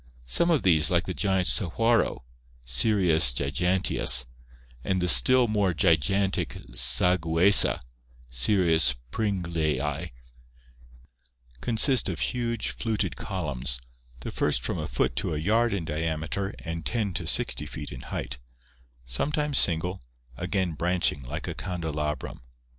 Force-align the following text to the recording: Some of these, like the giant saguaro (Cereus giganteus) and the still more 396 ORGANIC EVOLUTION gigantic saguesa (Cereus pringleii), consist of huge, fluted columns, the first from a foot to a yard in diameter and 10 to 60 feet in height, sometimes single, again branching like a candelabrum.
Some 0.25 0.49
of 0.49 0.63
these, 0.63 0.89
like 0.89 1.03
the 1.03 1.13
giant 1.13 1.45
saguaro 1.45 2.23
(Cereus 2.65 3.31
giganteus) 3.33 4.25
and 4.83 4.99
the 4.99 5.07
still 5.07 5.47
more 5.47 5.75
396 5.75 6.41
ORGANIC 6.55 6.55
EVOLUTION 6.55 6.73
gigantic 6.73 6.75
saguesa 6.75 7.81
(Cereus 8.31 8.95
pringleii), 9.11 10.09
consist 11.61 12.09
of 12.09 12.19
huge, 12.19 12.69
fluted 12.71 13.15
columns, 13.15 13.79
the 14.21 14.31
first 14.31 14.63
from 14.63 14.79
a 14.79 14.87
foot 14.87 15.15
to 15.17 15.35
a 15.35 15.37
yard 15.37 15.71
in 15.71 15.85
diameter 15.85 16.55
and 16.65 16.83
10 16.83 17.13
to 17.13 17.27
60 17.27 17.67
feet 17.67 17.91
in 17.91 18.01
height, 18.01 18.39
sometimes 19.05 19.59
single, 19.59 20.01
again 20.35 20.71
branching 20.73 21.21
like 21.21 21.47
a 21.47 21.53
candelabrum. 21.53 22.39